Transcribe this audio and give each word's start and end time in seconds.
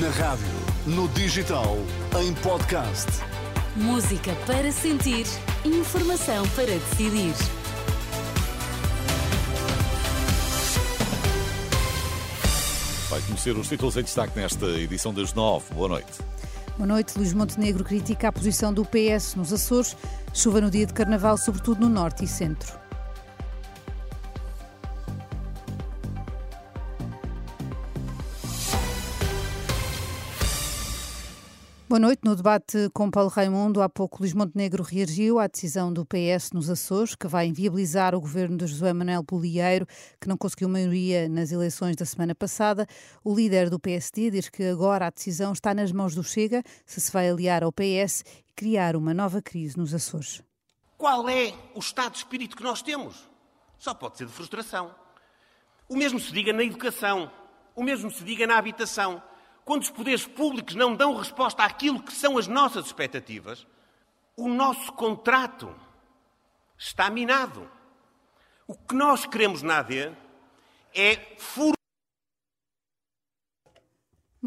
Na 0.00 0.08
rádio, 0.08 0.46
no 0.86 1.06
digital, 1.08 1.76
em 2.18 2.32
podcast. 2.36 3.10
Música 3.76 4.32
para 4.46 4.72
sentir, 4.72 5.26
informação 5.66 6.48
para 6.50 6.64
decidir. 6.64 7.34
Vai 13.10 13.20
conhecer 13.20 13.54
os 13.54 13.68
títulos 13.68 13.96
em 13.98 14.02
destaque 14.02 14.38
nesta 14.38 14.64
edição 14.64 15.12
das 15.12 15.34
nove. 15.34 15.66
Boa 15.74 15.88
noite. 15.88 16.22
Boa 16.78 16.86
noite. 16.86 17.18
Luís 17.18 17.34
Montenegro 17.34 17.84
critica 17.84 18.28
a 18.28 18.32
posição 18.32 18.72
do 18.72 18.86
PS 18.86 19.34
nos 19.34 19.52
Açores. 19.52 19.94
Chuva 20.32 20.62
no 20.62 20.70
dia 20.70 20.86
de 20.86 20.94
carnaval, 20.94 21.36
sobretudo 21.36 21.82
no 21.82 21.90
norte 21.90 22.24
e 22.24 22.26
centro. 22.26 22.81
Boa 31.92 32.00
noite. 32.00 32.22
No 32.24 32.34
debate 32.34 32.88
com 32.94 33.10
Paulo 33.10 33.28
Raimundo, 33.28 33.82
há 33.82 33.86
pouco 33.86 34.20
Luís 34.20 34.32
Montenegro 34.32 34.82
reagiu 34.82 35.38
à 35.38 35.46
decisão 35.46 35.92
do 35.92 36.06
PS 36.06 36.50
nos 36.54 36.70
Açores, 36.70 37.14
que 37.14 37.28
vai 37.28 37.46
inviabilizar 37.46 38.14
o 38.14 38.20
governo 38.22 38.56
de 38.56 38.66
José 38.66 38.94
Manuel 38.94 39.22
Bolieiro, 39.22 39.86
que 40.18 40.26
não 40.26 40.38
conseguiu 40.38 40.70
maioria 40.70 41.28
nas 41.28 41.52
eleições 41.52 41.94
da 41.94 42.06
semana 42.06 42.34
passada. 42.34 42.86
O 43.22 43.34
líder 43.34 43.68
do 43.68 43.78
PSD 43.78 44.30
diz 44.30 44.48
que 44.48 44.64
agora 44.64 45.06
a 45.06 45.10
decisão 45.10 45.52
está 45.52 45.74
nas 45.74 45.92
mãos 45.92 46.14
do 46.14 46.24
Chega, 46.24 46.62
se 46.86 46.98
se 46.98 47.12
vai 47.12 47.28
aliar 47.28 47.62
ao 47.62 47.70
PS 47.70 48.24
e 48.38 48.52
criar 48.56 48.96
uma 48.96 49.12
nova 49.12 49.42
crise 49.42 49.76
nos 49.76 49.92
Açores. 49.92 50.42
Qual 50.96 51.28
é 51.28 51.52
o 51.74 51.78
estado 51.80 52.12
de 52.12 52.18
espírito 52.20 52.56
que 52.56 52.62
nós 52.62 52.80
temos? 52.80 53.28
Só 53.76 53.92
pode 53.92 54.16
ser 54.16 54.24
de 54.24 54.32
frustração. 54.32 54.94
O 55.90 55.94
mesmo 55.94 56.18
se 56.18 56.32
diga 56.32 56.54
na 56.54 56.64
educação, 56.64 57.30
o 57.76 57.82
mesmo 57.82 58.10
se 58.10 58.24
diga 58.24 58.46
na 58.46 58.56
habitação 58.56 59.22
quando 59.64 59.82
os 59.82 59.90
poderes 59.90 60.26
públicos 60.26 60.74
não 60.74 60.94
dão 60.94 61.16
resposta 61.16 61.62
àquilo 61.64 62.02
que 62.02 62.12
são 62.12 62.36
as 62.36 62.46
nossas 62.46 62.86
expectativas, 62.86 63.66
o 64.36 64.48
nosso 64.48 64.92
contrato 64.92 65.74
está 66.76 67.08
minado. 67.10 67.70
O 68.66 68.74
que 68.74 68.94
nós 68.94 69.26
queremos 69.26 69.62
na 69.62 69.78
AD 69.78 70.12
é. 70.94 71.16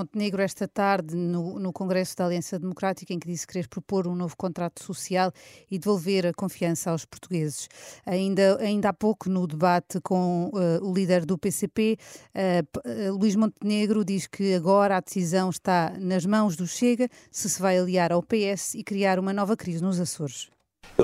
Montenegro, 0.00 0.40
esta 0.40 0.66
tarde, 0.66 1.14
no, 1.14 1.58
no, 1.58 1.74
Congresso 1.74 2.16
da 2.16 2.24
Aliança 2.24 2.58
Democrática, 2.58 3.12
em 3.12 3.18
que 3.18 3.28
disse 3.28 3.46
querer 3.46 3.68
propor 3.68 4.06
um 4.06 4.14
novo 4.14 4.34
contrato 4.34 4.82
social 4.82 5.30
e 5.70 5.78
devolver 5.78 6.26
a 6.26 6.32
confiança 6.32 6.90
aos 6.90 7.04
portugueses. 7.04 7.68
Ainda, 8.06 8.56
ainda 8.62 8.88
há 8.88 8.92
pouco, 8.94 9.28
no 9.28 9.46
debate 9.46 10.00
com 10.00 10.50
uh, 10.54 10.82
o 10.82 10.94
líder 10.94 11.26
do 11.26 11.36
PCP, 11.36 11.98
uh, 12.34 13.10
uh, 13.10 13.14
Luís 13.14 13.36
Montenegro 13.36 14.02
diz 14.02 14.26
que 14.26 14.54
agora 14.54 14.96
a 14.96 15.00
decisão 15.00 15.50
está 15.50 15.92
nas 15.98 16.24
mãos 16.24 16.56
do 16.56 16.66
Chega, 16.66 17.06
se 17.30 17.50
se 17.50 17.60
vai 17.60 17.78
aliar 17.78 18.10
ao 18.10 18.22
PS 18.22 18.74
e 18.76 18.82
criar 18.82 19.18
uma 19.18 19.34
nova 19.34 19.54
crise 19.54 19.82
nos 19.82 20.00
Açores. 20.00 20.48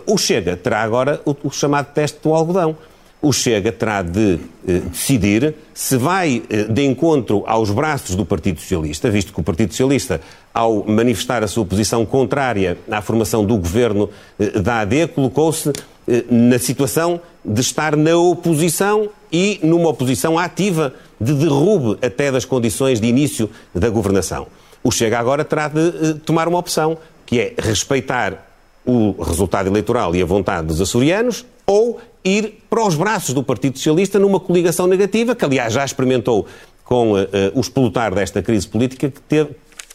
O 0.07 0.17
Chega 0.17 0.57
terá 0.57 0.81
agora 0.81 1.21
o, 1.27 1.37
o 1.47 1.51
chamado 1.51 1.93
teste 1.93 2.19
do 2.23 2.33
algodão 2.33 2.79
o 3.21 3.33
Chega 3.33 3.73
terá 3.73 4.03
de 4.03 4.39
eh, 4.67 4.81
decidir 4.91 5.55
se 5.73 5.97
vai 5.97 6.43
eh, 6.49 6.65
de 6.65 6.85
encontro 6.85 7.43
aos 7.47 7.71
braços 7.71 8.15
do 8.15 8.25
Partido 8.25 8.61
Socialista, 8.61 9.11
visto 9.11 9.33
que 9.33 9.41
o 9.41 9.43
Partido 9.43 9.71
Socialista, 9.71 10.21
ao 10.53 10.85
manifestar 10.85 11.43
a 11.43 11.49
sua 11.49 11.65
posição 11.65 12.05
contrária 12.07 12.79
à 12.91 13.01
formação 13.01 13.45
do 13.45 13.57
governo 13.57 14.11
eh, 14.39 14.61
da 14.61 14.81
AD, 14.81 15.09
colocou-se 15.09 15.73
eh, 16.09 16.25
na 16.31 16.59
situação 16.59 17.21
de 17.45 17.61
estar 17.61 17.97
na 17.97 18.17
oposição 18.17 19.09
e 19.33 19.59
numa 19.63 19.89
oposição 19.89 20.39
ativa 20.39 20.95
de 21.21 21.35
derrube 21.35 21.99
até 22.05 22.31
das 22.31 22.45
condições 22.45 23.01
de 23.01 23.09
início 23.09 23.51
da 23.75 23.89
governação. 23.89 24.47
O 24.85 24.93
Chega 24.93 25.19
agora 25.19 25.45
terá 25.45 25.67
de 25.67 25.81
eh, 25.81 26.15
tomar 26.25 26.47
uma 26.47 26.59
opção, 26.59 26.97
que 27.25 27.41
é 27.41 27.55
respeitar 27.59 28.47
o 28.87 29.23
resultado 29.23 29.69
eleitoral 29.69 30.15
e 30.15 30.23
a 30.23 30.25
vontade 30.25 30.69
dos 30.69 30.81
açorianos 30.81 31.45
ou 31.67 32.01
ir 32.25 32.63
para 32.71 32.85
os 32.87 32.95
braços 32.95 33.35
do 33.35 33.43
Partido 33.43 33.77
Socialista 33.77 34.19
numa 34.19 34.41
coligação 34.41 34.87
negativa, 34.87 35.35
que 35.35 35.45
aliás 35.45 35.73
já 35.73 35.85
experimentou 35.85 36.47
com 36.85 37.13
uh, 37.13 37.17
uh, 37.17 37.27
o 37.55 37.61
explotar 37.61 38.15
desta 38.15 38.41
crise 38.41 38.67
política, 38.67 39.11
que 39.11 39.21
teve 39.21 39.51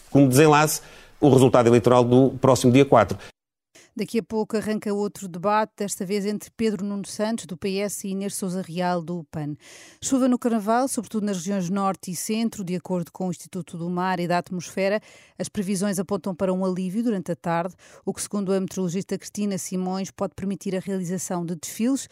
como 0.10 0.28
desenlace 0.28 0.82
o 1.20 1.30
resultado 1.30 1.68
eleitoral 1.68 2.04
do 2.04 2.32
próximo 2.42 2.72
dia 2.72 2.84
4. 2.84 3.18
Daqui 3.94 4.20
a 4.20 4.24
pouco 4.24 4.56
arranca 4.56 4.94
outro 4.94 5.28
debate, 5.28 5.74
desta 5.78 6.06
vez 6.06 6.26
entre 6.26 6.50
Pedro 6.52 6.86
Nuno 6.86 7.06
Santos, 7.06 7.46
do 7.46 7.58
PS, 7.58 8.06
e 8.06 8.10
Inês 8.12 8.36
Souza 8.36 8.62
Real, 8.62 9.02
do 9.02 9.26
PAN. 9.26 9.54
Chuva 10.02 10.30
no 10.30 10.40
Carnaval, 10.40 10.88
sobretudo 10.88 11.26
nas 11.26 11.38
regiões 11.38 11.70
Norte 11.70 12.10
e 12.10 12.16
Centro, 12.16 12.64
de 12.64 12.74
acordo 12.74 13.12
com 13.12 13.28
o 13.28 13.32
Instituto 13.32 13.78
do 13.78 13.90
Mar 13.90 14.22
e 14.22 14.30
da 14.30 14.38
Atmosfera. 14.38 15.02
As 15.38 15.50
previsões 15.50 16.00
apontam 16.00 16.34
para 16.34 16.54
um 16.54 16.64
alívio 16.64 17.04
durante 17.04 17.34
a 17.34 17.36
tarde, 17.36 17.76
o 18.06 18.14
que, 18.14 18.22
segundo 18.22 18.54
a 18.54 18.62
meteorologista 18.62 19.18
Cristina 19.18 19.58
Simões, 19.58 20.10
pode 20.10 20.36
permitir 20.36 20.74
a 20.74 20.80
realização 20.80 21.46
de 21.46 21.56
desfiles 21.56 22.08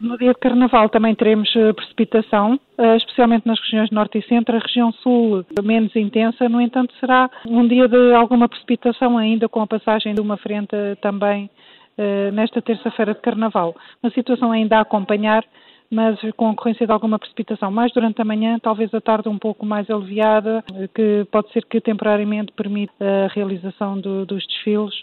no 0.00 0.18
dia 0.18 0.32
de 0.32 0.38
Carnaval 0.38 0.88
também 0.88 1.14
teremos 1.14 1.54
eh, 1.56 1.72
precipitação, 1.72 2.60
eh, 2.76 2.96
especialmente 2.96 3.46
nas 3.46 3.58
regiões 3.60 3.90
Norte 3.90 4.18
e 4.18 4.28
Centro. 4.28 4.56
A 4.56 4.58
região 4.58 4.92
Sul 4.92 5.44
menos 5.62 5.94
intensa, 5.96 6.48
no 6.48 6.60
entanto, 6.60 6.92
será 7.00 7.30
um 7.46 7.66
dia 7.66 7.88
de 7.88 8.14
alguma 8.14 8.48
precipitação 8.48 9.16
ainda 9.16 9.48
com 9.48 9.60
a 9.62 9.66
passagem 9.66 10.14
de 10.14 10.20
uma 10.20 10.36
frente 10.36 10.76
também 11.00 11.48
eh, 11.96 12.30
nesta 12.30 12.60
terça-feira 12.60 13.14
de 13.14 13.20
Carnaval. 13.20 13.74
Uma 14.02 14.12
situação 14.12 14.52
ainda 14.52 14.76
a 14.76 14.80
acompanhar, 14.82 15.44
mas 15.90 16.18
com 16.36 16.50
ocorrência 16.50 16.86
de 16.86 16.92
alguma 16.92 17.18
precipitação. 17.18 17.70
Mais 17.70 17.90
durante 17.92 18.20
a 18.20 18.24
manhã, 18.24 18.58
talvez 18.58 18.92
a 18.92 19.00
tarde 19.00 19.28
um 19.28 19.38
pouco 19.38 19.64
mais 19.64 19.88
aliviada, 19.88 20.62
que 20.94 21.26
pode 21.30 21.50
ser 21.52 21.64
que 21.64 21.80
temporariamente 21.80 22.52
permita 22.52 22.92
a 23.24 23.28
realização 23.28 23.98
do, 23.98 24.26
dos 24.26 24.44
desfiles. 24.46 24.94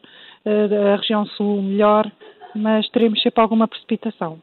A 0.46 0.98
região 0.98 1.26
Sul 1.26 1.62
melhor, 1.62 2.12
mas 2.54 2.90
teremos 2.90 3.22
sempre 3.22 3.42
alguma 3.42 3.66
precipitação 3.66 4.40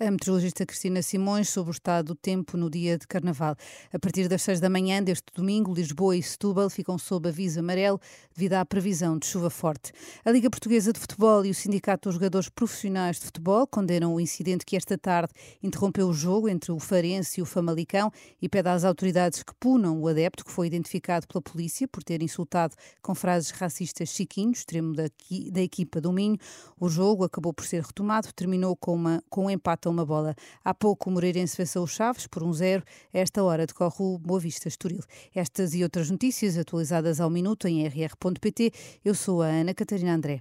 a 0.00 0.10
meteorologista 0.10 0.66
Cristina 0.66 1.00
Simões 1.02 1.48
sobre 1.48 1.70
o 1.70 1.72
estado 1.72 2.06
do 2.06 2.14
tempo 2.16 2.56
no 2.56 2.68
dia 2.68 2.98
de 2.98 3.06
Carnaval. 3.06 3.54
A 3.92 3.98
partir 3.98 4.26
das 4.26 4.42
6 4.42 4.58
da 4.58 4.68
manhã 4.68 5.00
deste 5.00 5.26
domingo, 5.32 5.72
Lisboa 5.72 6.16
e 6.16 6.22
Setúbal 6.22 6.68
ficam 6.68 6.98
sob 6.98 7.28
aviso 7.28 7.60
amarelo 7.60 8.00
devido 8.34 8.54
à 8.54 8.64
previsão 8.64 9.16
de 9.16 9.26
chuva 9.26 9.50
forte. 9.50 9.92
A 10.24 10.32
Liga 10.32 10.50
Portuguesa 10.50 10.92
de 10.92 10.98
Futebol 10.98 11.46
e 11.46 11.50
o 11.50 11.54
Sindicato 11.54 12.08
dos 12.08 12.14
Jogadores 12.14 12.48
Profissionais 12.48 13.20
de 13.20 13.26
Futebol 13.26 13.68
condenam 13.68 14.12
o 14.12 14.20
incidente 14.20 14.66
que 14.66 14.76
esta 14.76 14.98
tarde 14.98 15.32
interrompeu 15.62 16.08
o 16.08 16.12
jogo 16.12 16.48
entre 16.48 16.72
o 16.72 16.80
Farense 16.80 17.38
e 17.38 17.42
o 17.42 17.46
Famalicão 17.46 18.10
e 18.42 18.48
pede 18.48 18.68
às 18.68 18.82
autoridades 18.82 19.44
que 19.44 19.54
punam 19.60 20.00
o 20.00 20.08
adepto 20.08 20.44
que 20.44 20.50
foi 20.50 20.66
identificado 20.66 21.28
pela 21.28 21.40
polícia 21.40 21.86
por 21.86 22.02
ter 22.02 22.20
insultado 22.20 22.74
com 23.00 23.14
frases 23.14 23.52
racistas 23.52 24.08
Chiquinho, 24.08 24.50
extremo 24.50 24.92
da, 24.92 25.04
da 25.52 25.60
equipa 25.60 26.00
do 26.00 26.12
Minho. 26.12 26.36
O 26.80 26.88
jogo 26.88 27.22
acabou 27.22 27.54
por 27.54 27.64
ser 27.64 27.82
retomado, 27.82 28.32
terminou 28.34 28.74
com, 28.74 28.92
uma, 28.92 29.22
com 29.30 29.46
um 29.46 29.50
empate 29.50 29.83
falta 29.84 29.90
uma 29.90 30.06
bola. 30.06 30.34
Há 30.64 30.72
pouco 30.72 31.10
o 31.10 31.12
Moreirense 31.12 31.56
venceu 31.56 31.82
o 31.82 31.86
Chaves 31.86 32.26
por 32.26 32.42
um 32.42 32.52
zero. 32.52 32.82
A 33.12 33.18
esta 33.18 33.42
hora 33.42 33.66
decorre 33.66 33.96
o 33.98 34.18
Boa 34.18 34.40
Vista 34.40 34.68
Estoril. 34.68 35.02
Estas 35.34 35.74
e 35.74 35.82
outras 35.82 36.10
notícias 36.10 36.56
atualizadas 36.56 37.20
ao 37.20 37.28
minuto 37.28 37.68
em 37.68 37.86
rr.pt. 37.86 38.72
Eu 39.04 39.14
sou 39.14 39.42
a 39.42 39.46
Ana 39.46 39.74
Catarina 39.74 40.14
André. 40.14 40.40